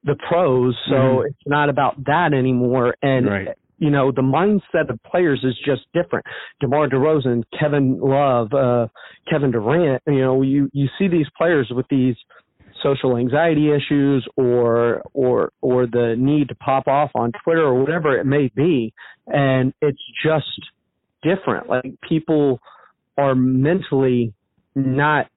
[0.03, 0.77] the pros.
[0.88, 1.27] So mm-hmm.
[1.27, 2.95] it's not about that anymore.
[3.01, 3.47] And right.
[3.77, 6.25] you know, the mindset of players is just different.
[6.62, 8.88] DeMar DeRozan, Kevin Love, uh,
[9.29, 12.15] Kevin Durant, you know, you, you see these players with these
[12.83, 18.17] social anxiety issues or or or the need to pop off on Twitter or whatever
[18.17, 18.93] it may be
[19.27, 20.45] and it's just
[21.23, 22.59] different like people
[23.17, 24.33] are mentally
[24.75, 25.27] not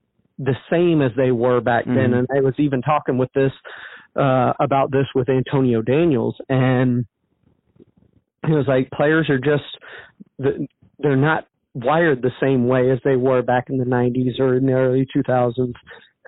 [0.41, 1.95] the same as they were back mm-hmm.
[1.95, 2.15] then.
[2.15, 3.53] And I was even talking with this
[4.17, 7.05] uh, about this with Antonio Daniels, and
[8.43, 13.43] it was like, players are just they're not wired the same way as they were
[13.43, 15.73] back in the 90s or in the early 2000s.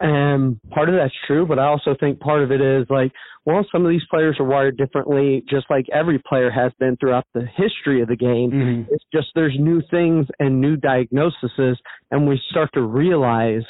[0.01, 3.13] And part of that's true, but I also think part of it is like,
[3.45, 7.27] well, some of these players are wired differently, just like every player has been throughout
[7.35, 8.51] the history of the game.
[8.51, 8.93] Mm-hmm.
[8.93, 11.79] It's just there's new things and new diagnoses,
[12.11, 13.63] and we start to realize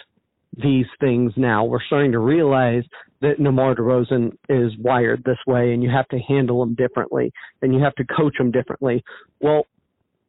[0.62, 1.64] these things now.
[1.64, 2.85] We're starting to realize
[3.22, 7.32] that DeMar DeRozan is wired this way, and you have to handle him differently,
[7.62, 9.02] and you have to coach him differently.
[9.40, 9.66] Well,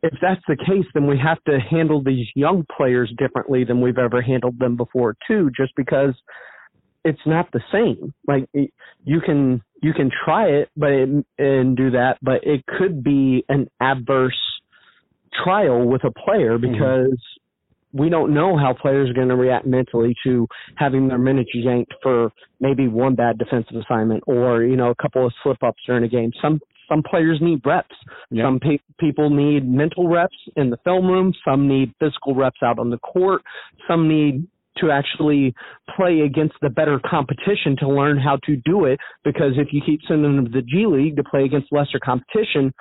[0.04, 3.98] if that's the case, then we have to handle these young players differently than we've
[3.98, 6.14] ever handled them before too, just because
[7.06, 8.14] it's not the same.
[8.28, 13.02] Like you can you can try it, but it, and do that, but it could
[13.02, 14.40] be an adverse
[15.44, 16.74] trial with a player mm-hmm.
[16.74, 18.02] because mm-hmm.
[18.02, 21.94] we don't know how players are going to react mentally to having their minutes yanked
[22.04, 26.04] for maybe one bad defensive assignment or you know a couple of slip ups during
[26.04, 26.32] a game.
[26.42, 26.60] Some
[26.94, 27.96] some players need reps.
[28.32, 28.46] Yep.
[28.46, 31.34] Some pe- people need mental reps in the film room.
[31.46, 33.42] Some need physical reps out on the court.
[33.88, 35.54] Some need to actually
[35.96, 39.00] play against the better competition to learn how to do it.
[39.24, 42.74] Because if you keep sending them to the G League to play against lesser competition,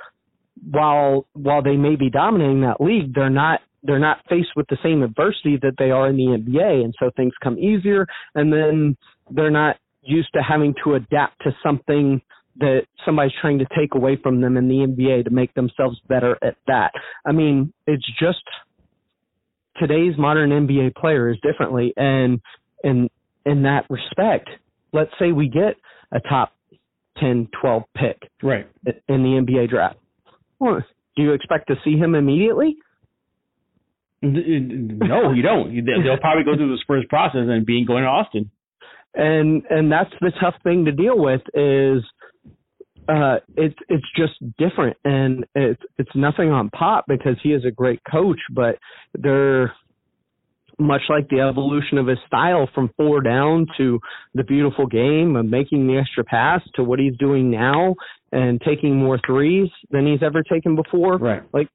[0.70, 4.78] while while they may be dominating that league, they're not they're not faced with the
[4.82, 8.06] same adversity that they are in the NBA, and so things come easier.
[8.34, 8.96] And then
[9.30, 12.20] they're not used to having to adapt to something
[12.58, 16.36] that somebody's trying to take away from them in the NBA to make themselves better
[16.42, 16.92] at that.
[17.26, 18.42] I mean, it's just
[19.80, 22.40] today's modern NBA player is differently and
[22.84, 23.08] in
[23.44, 24.48] in that respect,
[24.92, 25.76] let's say we get
[26.12, 26.52] a top
[27.18, 29.96] 10, 12 pick right in the NBA draft.
[30.58, 30.82] Well,
[31.16, 32.76] do you expect to see him immediately?
[34.22, 35.74] No, you don't.
[35.84, 38.50] They'll probably go through the Spurs process and being going to Austin.
[39.14, 42.02] And and that's the tough thing to deal with is
[43.08, 47.70] uh, it's it's just different, and it's it's nothing on Pop because he is a
[47.70, 48.76] great coach, but
[49.14, 49.72] they're
[50.78, 54.00] much like the evolution of his style from four down to
[54.34, 57.94] the beautiful game of making the extra pass to what he's doing now
[58.32, 61.18] and taking more threes than he's ever taken before.
[61.18, 61.42] Right.
[61.52, 61.68] Like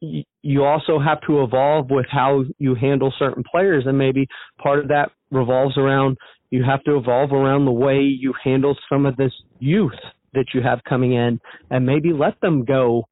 [0.00, 4.26] you also have to evolve with how you handle certain players and maybe
[4.60, 6.16] part of that revolves around
[6.50, 9.92] you have to evolve around the way you handle some of this youth
[10.34, 11.40] that you have coming in
[11.70, 13.04] and maybe let them go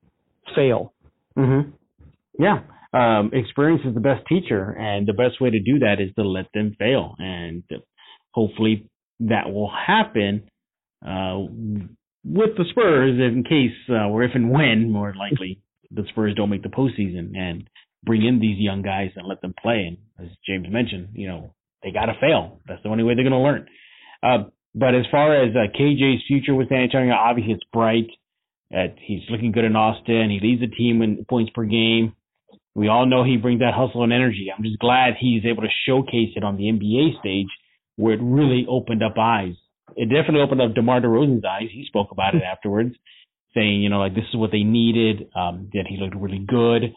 [0.55, 0.93] fail.
[1.37, 1.73] Mhm.
[2.39, 2.61] Yeah.
[2.93, 6.25] Um, experience is the best teacher, and the best way to do that is to
[6.25, 7.63] let them fail, and
[8.33, 8.87] hopefully
[9.21, 10.43] that will happen
[11.07, 11.39] uh,
[12.25, 16.51] with the Spurs in case, uh, or if and when, more likely, the Spurs don't
[16.51, 17.69] make the postseason and
[18.05, 19.87] bring in these young guys and let them play.
[19.87, 22.61] And as James mentioned, you know, they got to fail.
[22.67, 23.67] That's the only way they're going to learn.
[24.23, 28.09] Uh, but as far as uh, KJ's future with San Antonio, obviously it's bright.
[28.73, 30.31] Uh, he's looking good in Austin.
[30.31, 32.15] He leads the team in points per game.
[32.75, 34.47] We all know he brings that hustle and energy.
[34.57, 37.49] I'm just glad he's able to showcase it on the NBA stage
[37.97, 39.55] where it really opened up eyes.
[39.97, 41.69] It definitely opened up DeMar DeRozan's eyes.
[41.73, 42.95] He spoke about it afterwards,
[43.55, 46.95] saying, you know, like this is what they needed, um, that he looked really good,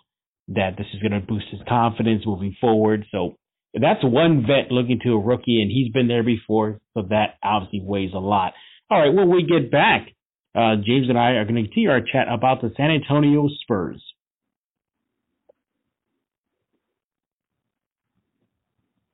[0.49, 3.05] that this is going to boost his confidence moving forward.
[3.11, 3.35] So
[3.81, 7.81] that's one vet looking to a rookie, and he's been there before, so that obviously
[7.83, 8.53] weighs a lot.
[8.89, 10.09] All right, when we get back,
[10.55, 14.01] uh, James and I are going to continue our chat about the San Antonio Spurs.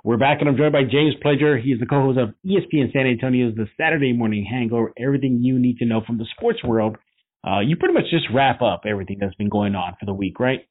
[0.04, 1.62] We're back, and I'm joined by James Pledger.
[1.62, 4.94] He's the co-host of ESPN San Antonio's The Saturday Morning Hangover.
[4.98, 6.98] Everything you need to know from the sports world.
[7.46, 10.40] Uh, you pretty much just wrap up everything that's been going on for the week,
[10.40, 10.69] right?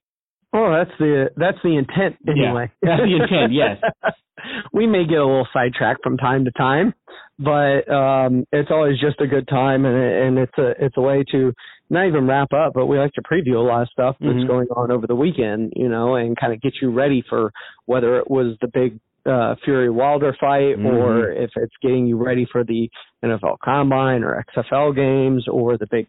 [0.52, 2.70] Oh, that's the that's the intent anyway.
[2.82, 3.52] Yeah, that's the intent.
[3.52, 3.76] Yes.
[4.72, 6.94] we may get a little sidetracked from time to time,
[7.38, 11.22] but um, it's always just a good time, and and it's a it's a way
[11.32, 11.52] to
[11.90, 14.46] not even wrap up, but we like to preview a lot of stuff that's mm-hmm.
[14.46, 17.50] going on over the weekend, you know, and kind of get you ready for
[17.86, 20.86] whether it was the big uh, Fury Wilder fight mm-hmm.
[20.86, 22.88] or if it's getting you ready for the
[23.24, 26.06] NFL Combine or XFL games or the big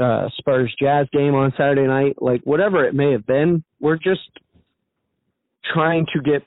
[0.00, 4.30] uh, Spurs Jazz game on Saturday night, like whatever it may have been, we're just
[5.72, 6.42] trying to get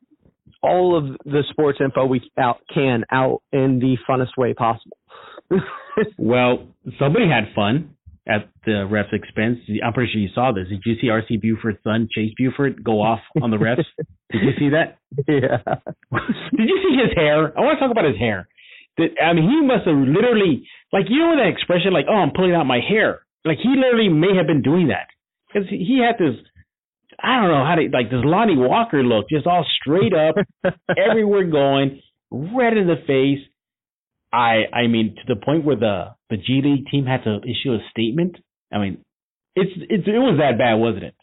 [0.63, 4.97] all of the sports info we out can out in the funnest way possible.
[6.17, 6.67] well,
[6.99, 7.95] somebody had fun
[8.27, 9.57] at the refs' expense.
[9.83, 10.67] I'm pretty sure you saw this.
[10.69, 11.37] Did you see R.C.
[11.37, 13.83] Buford's son, Chase Buford, go off on the refs?
[14.31, 14.97] Did you see that?
[15.27, 15.57] Yeah.
[16.55, 17.57] Did you see his hair?
[17.57, 18.47] I want to talk about his hair.
[18.99, 22.53] I mean, he must have literally, like, you know that expression, like, oh, I'm pulling
[22.53, 23.21] out my hair.
[23.45, 25.07] Like he literally may have been doing that
[25.47, 26.35] because he had this.
[27.21, 30.35] I don't know how to like does Lonnie Walker look just all straight up
[30.97, 32.01] everywhere going,
[32.31, 33.45] red in the face.
[34.33, 37.73] I I mean to the point where the the G League team had to issue
[37.73, 38.37] a statement.
[38.71, 39.03] I mean,
[39.55, 41.15] it's it's it was that bad, wasn't it?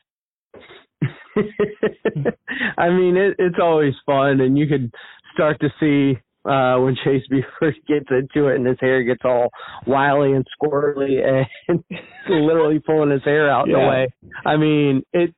[2.79, 4.93] I mean, it, it's always fun, and you could
[5.35, 9.49] start to see uh when Chase Buford gets into it and his hair gets all
[9.87, 11.83] wily and squirrely and
[12.29, 13.75] literally pulling his hair out Yeah.
[13.81, 14.09] the way.
[14.47, 15.35] I mean, it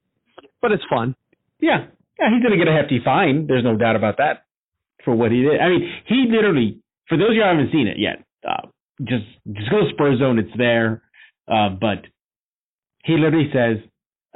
[0.62, 1.14] but it's fun.
[1.60, 1.86] Yeah,
[2.18, 3.46] yeah, he's gonna get a hefty fine.
[3.46, 4.44] There's no doubt about that
[5.04, 5.60] for what he did.
[5.60, 6.78] I mean, he literally.
[7.08, 8.68] For those of you who haven't seen it yet, uh,
[9.02, 10.38] just just go to Spurs Zone.
[10.38, 11.02] It's there.
[11.48, 12.04] Uh, but
[13.04, 13.78] he literally says,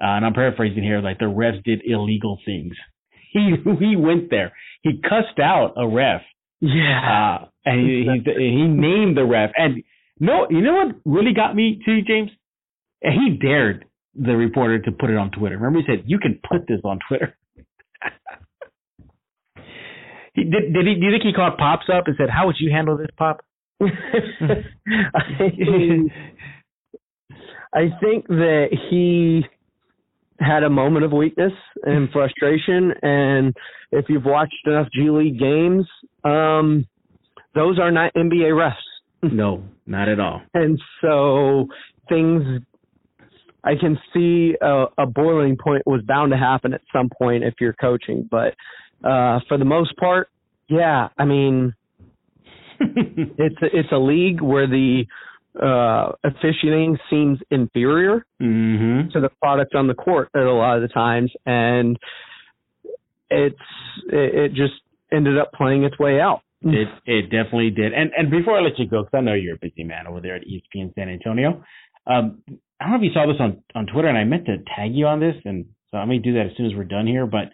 [0.03, 2.73] uh, and I'm paraphrasing here, like the refs did illegal things.
[3.35, 4.53] He he went there.
[4.83, 6.23] He cussed out a ref,
[6.65, 7.41] Yeah.
[7.43, 9.51] uh, and he, he he named the ref.
[9.57, 9.83] And
[10.19, 12.31] no, you know what really got me to James?
[13.03, 15.57] He dared the reporter to put it on Twitter.
[15.57, 17.37] Remember, he said, "You can put this on Twitter."
[20.35, 20.73] he did.
[20.73, 20.95] Did he?
[20.95, 23.45] Do you think he called pops up and said, "How would you handle this, pop?"
[23.83, 23.87] I,
[27.75, 29.45] I think that he
[30.41, 31.53] had a moment of weakness
[31.85, 33.55] and frustration and
[33.93, 35.87] if you've watched enough G League games,
[36.25, 36.87] um
[37.55, 38.75] those are not NBA refs.
[39.23, 40.43] no, not at all.
[40.55, 41.67] And so
[42.09, 42.43] things
[43.63, 47.55] I can see a, a boiling point was bound to happen at some point if
[47.61, 48.55] you're coaching, but
[49.05, 50.29] uh for the most part,
[50.69, 51.75] yeah, I mean
[52.81, 55.05] it's a, it's a league where the
[55.63, 59.09] uh officiating seems inferior mm-hmm.
[59.13, 61.97] to the product on the court at a lot of the times and
[63.31, 63.57] it's
[64.09, 64.75] it, it just
[65.15, 67.93] ended up playing its way out It it definitely did.
[67.93, 70.21] And and before I let you go, because I know you're a busy man over
[70.21, 71.63] there at ESPN San Antonio,
[72.07, 72.43] um,
[72.81, 74.95] I don't know if you saw this on on Twitter, and I meant to tag
[74.95, 77.27] you on this, and so I may do that as soon as we're done here.
[77.27, 77.53] But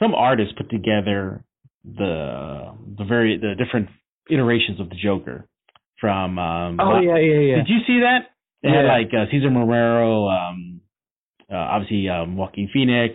[0.00, 1.44] some artists put together
[1.84, 3.88] the the very the different
[4.30, 5.46] iterations of the Joker
[6.00, 6.38] from.
[6.38, 8.30] Um, oh yeah yeah yeah Did you see that?
[8.64, 8.92] Had Yeah.
[8.98, 10.80] like uh, Cesar Romero, um,
[11.50, 13.14] uh, obviously um, Joaquin Phoenix,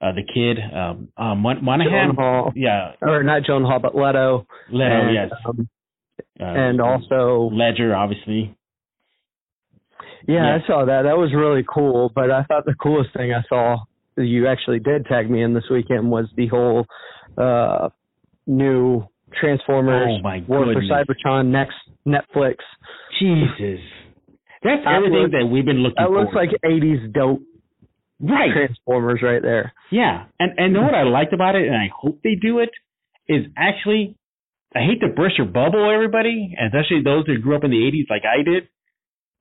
[0.00, 2.08] uh, the kid, um, um, Monaghan.
[2.08, 4.84] Joan Hall Yeah, or not Joan Hall but Leto Leto.
[4.90, 5.68] and, yes, um,
[6.40, 8.54] uh, and also Ledger, obviously.
[10.26, 10.58] yeah, Yeah.
[10.62, 13.78] I saw that that was really cool but I thought the coolest thing I saw
[14.16, 16.86] you actually did tag me in this weekend was the whole
[17.38, 17.88] uh
[18.46, 19.04] new
[19.40, 20.80] Transformers Oh my War for.
[20.82, 21.74] Cybertron next
[22.06, 22.56] Netflix
[23.20, 23.80] Jesus,
[24.62, 25.96] that's That everything looks- that we've been looking.
[25.98, 27.40] that looks forward like 80s dope.
[28.20, 28.50] Right.
[28.52, 29.72] Transformers right there.
[29.90, 32.70] Yeah, and and know what I liked about it, and I hope they do it,
[33.28, 34.16] is actually,
[34.74, 38.10] I hate to burst your bubble, everybody, especially those that grew up in the '80s
[38.10, 38.68] like I did,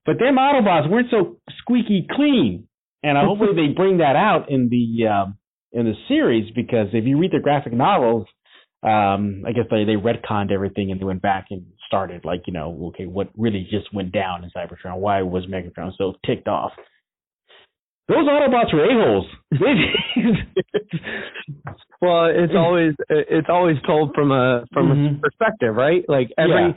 [0.05, 2.67] but them Autobots weren't so squeaky clean,
[3.03, 5.37] and I hopefully they bring that out in the um,
[5.71, 8.27] in the series because if you read the graphic novels,
[8.83, 12.53] um, I guess they they retconned everything and they went back and started like you
[12.53, 16.71] know okay what really just went down in Cybertron, why was Megatron so ticked off.
[18.07, 19.27] Those Autobots were a-holes.
[22.01, 25.17] Well, it's always it's always told from a from Mhm.
[25.17, 26.03] a perspective, right?
[26.07, 26.75] Like every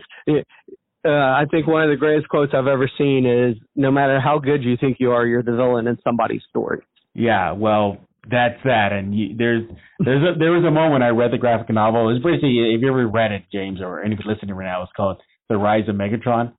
[1.05, 4.39] uh, I think one of the greatest quotes I've ever seen is no matter how
[4.39, 6.81] good you think you are, you're the villain in somebody's story.
[7.15, 7.99] Yeah, well,
[8.31, 8.93] that's that.
[8.93, 9.65] And you, there's
[9.99, 12.09] there's a, there was a moment I read the graphic novel.
[12.15, 15.21] It's basically if you ever read it, James, or anybody listening right now, it's called
[15.49, 16.53] The Rise of Megatron.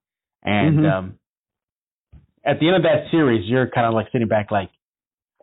[0.44, 0.92] And Mhm.
[0.92, 1.19] um,
[2.50, 4.70] at the end of that series, you're kind of like sitting back, like,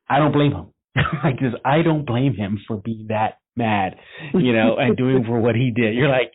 [0.09, 0.67] I don't blame him.
[1.25, 3.97] like this, I don't blame him for being that mad,
[4.35, 5.95] you know, and doing for what he did.
[5.95, 6.33] You're like.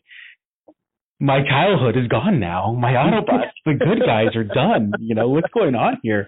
[1.24, 2.74] My childhood is gone now.
[2.74, 4.92] My Autobots, the good guys, are done.
[5.00, 6.28] You know what's going on here?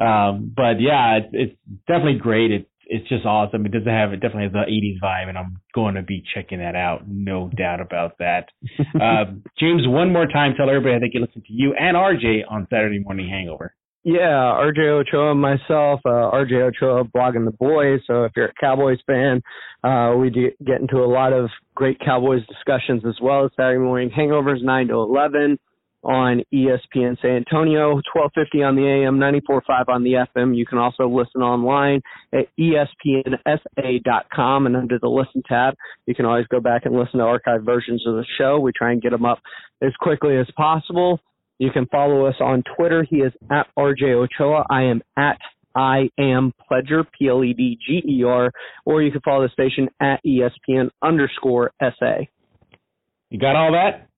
[0.00, 2.50] Um, but yeah, it's, it's definitely great.
[2.50, 3.64] It's it's just awesome.
[3.64, 6.58] It doesn't have it definitely has the '80s vibe, and I'm going to be checking
[6.58, 7.08] that out.
[7.08, 8.48] No doubt about that.
[9.00, 12.42] um, James, one more time, tell everybody how they can listen to you and RJ
[12.50, 13.74] on Saturday Morning Hangover.
[14.02, 18.00] Yeah, RJ Ochoa and myself, uh, RJ Ochoa blogging the boys.
[18.06, 19.42] So if you're a Cowboys fan,
[19.84, 23.78] uh, we do get into a lot of great Cowboys discussions as well as Saturday
[23.78, 25.58] morning hangovers, 9 to 11
[26.02, 30.56] on ESPN San Antonio, 1250 on the AM, 94.5 on the FM.
[30.56, 32.00] You can also listen online
[32.32, 33.46] at espnsa.com
[34.66, 35.74] and under the listen tab,
[36.06, 38.58] you can always go back and listen to archived versions of the show.
[38.58, 39.40] We try and get them up
[39.82, 41.20] as quickly as possible.
[41.58, 43.04] You can follow us on Twitter.
[43.08, 44.64] He is at RJ Ochoa.
[44.70, 45.38] I am at
[45.74, 48.50] I am Pledger, P L E D G E R,
[48.84, 52.24] or you can follow the station at ESPN underscore SA.
[53.28, 54.09] You got all that?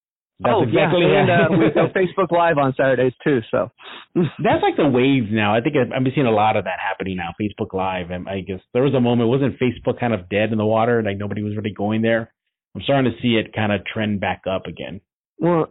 [0.43, 3.40] That's oh exactly yeah, and uh, we go Facebook Live on Saturdays too.
[3.51, 3.70] So
[4.14, 5.55] that's like the wave now.
[5.55, 7.30] I think I'm seeing a lot of that happening now.
[7.40, 10.59] Facebook Live, and I guess there was a moment wasn't Facebook kind of dead in
[10.59, 12.32] the water, like nobody was really going there.
[12.74, 15.01] I'm starting to see it kind of trend back up again.
[15.38, 15.66] Well,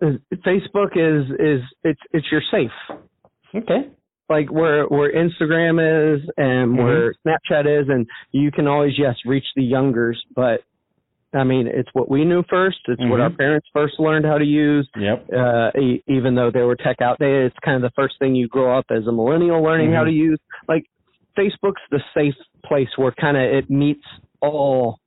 [0.45, 2.97] Facebook is is it's it's your safe.
[3.55, 3.89] Okay.
[4.29, 6.77] Like where where Instagram is and mm-hmm.
[6.77, 10.61] where Snapchat is, and you can always yes reach the youngers, but
[11.33, 12.79] I mean, it's what we knew first.
[12.87, 13.09] It's mm-hmm.
[13.09, 14.89] what our parents first learned how to use.
[14.97, 15.29] Yep.
[15.35, 18.47] Uh, e- even though they were tech outdated, it's kind of the first thing you
[18.47, 19.95] grow up as a millennial learning mm-hmm.
[19.95, 20.39] how to use.
[20.67, 20.85] Like,
[21.37, 24.03] Facebook's the safe place where kind of it meets
[24.41, 24.99] all,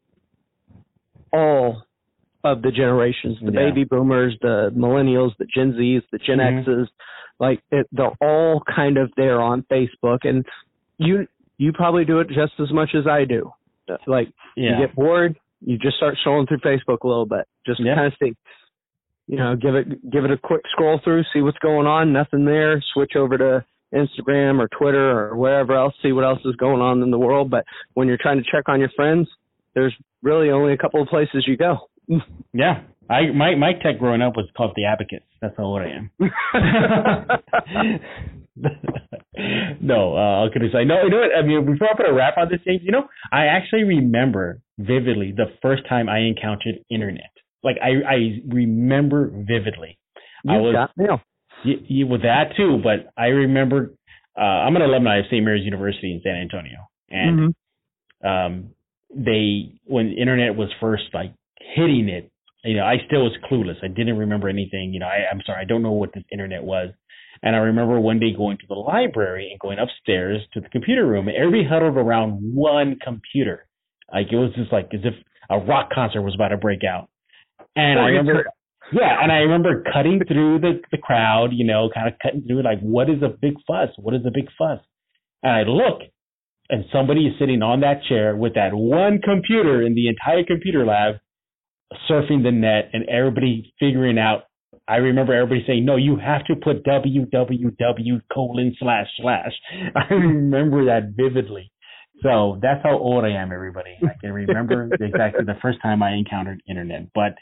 [1.33, 1.83] all
[2.43, 3.69] of the generations, the yeah.
[3.69, 6.71] baby boomers, the millennials, the Gen Zs, the Gen mm-hmm.
[6.71, 6.87] Xs.
[7.41, 10.47] Like, it, they're all kind of there on Facebook, and
[10.99, 11.27] you
[11.59, 13.51] you probably do it just as much as I do.
[14.07, 14.79] Like, yeah.
[14.79, 17.95] you get bored, you just start scrolling through Facebook a little bit, just yeah.
[17.95, 18.35] kind of see,
[19.27, 22.13] you know, give it give it a quick scroll through, see what's going on.
[22.13, 22.83] Nothing there.
[22.93, 27.03] Switch over to Instagram or Twitter or wherever else, see what else is going on
[27.03, 27.51] in the world.
[27.51, 29.29] But when you're trying to check on your friends,
[29.75, 31.89] there's really only a couple of places you go.
[32.53, 35.27] yeah, I my my tech growing up was called the Advocates.
[35.41, 36.11] That's how old I am.
[39.81, 41.03] no, uh, I could say no.
[41.03, 41.37] You know what?
[41.37, 44.61] I mean, before I put a wrap on this thing, you know, I actually remember
[44.79, 47.31] vividly the first time I encountered internet.
[47.63, 49.99] Like I, I remember vividly.
[50.45, 51.21] You I was, got mail.
[51.65, 53.95] You, you, with that too, but I remember.
[54.37, 55.45] Uh, I'm an alumni of St.
[55.45, 57.55] Mary's University in San Antonio, and
[58.21, 58.27] mm-hmm.
[58.27, 58.71] um,
[59.15, 61.33] they when internet was first like
[61.75, 62.31] hitting it,
[62.65, 63.83] you know, I still was clueless.
[63.83, 64.93] I didn't remember anything.
[64.93, 66.91] You know, I, I'm sorry, I don't know what this internet was.
[67.43, 71.07] And I remember one day going to the library and going upstairs to the computer
[71.07, 73.67] room, and everybody huddled around one computer.
[74.13, 75.15] Like it was just like as if
[75.51, 77.09] a rock concert was about to break out.
[77.77, 78.47] And I remember,
[78.93, 82.63] yeah, and I remember cutting through the the crowd, you know, kind of cutting through
[82.63, 83.91] like, what is a big fuss?
[83.99, 84.81] What is a big fuss?
[85.43, 86.01] And I look,
[86.71, 90.87] and somebody is sitting on that chair with that one computer in the entire computer
[90.87, 91.17] lab,
[92.09, 94.45] surfing the net, and everybody figuring out.
[94.87, 99.53] I remember everybody saying, "No, you have to put www colon slash slash."
[99.97, 101.71] I remember that vividly.
[102.23, 103.97] So that's how old I am, everybody.
[104.03, 107.13] I can remember exactly the first time I encountered internet.
[107.15, 107.35] But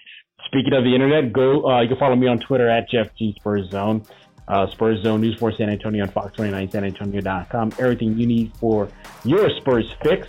[0.46, 1.68] speaking of the internet, go.
[1.68, 4.04] Uh, you can follow me on Twitter at Jeff G Spurs Zone.
[4.48, 7.72] Uh, Spurs Zone News for San Antonio on Fox29SanAntonio.com.
[7.78, 8.88] Everything you need for
[9.24, 10.26] your Spurs fix,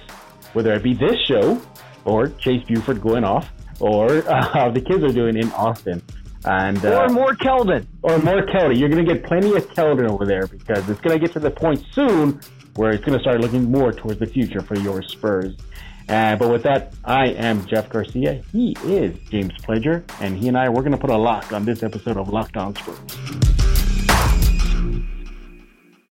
[0.54, 1.60] whether it be this show
[2.06, 3.52] or Chase Buford going off
[3.84, 6.02] or uh, the kids are doing in Austin.
[6.46, 7.86] And, uh, or more Keldon.
[8.02, 8.78] Or more Keldon.
[8.80, 11.40] You're going to get plenty of Keldon over there because it's going to get to
[11.40, 12.40] the point soon
[12.76, 15.56] where it's going to start looking more towards the future for your Spurs.
[16.10, 18.42] Uh, but with that, I am Jeff Garcia.
[18.52, 21.64] He is James Pledger, and he and I we're going to put a lock on
[21.64, 23.83] this episode of Locked On Spurs.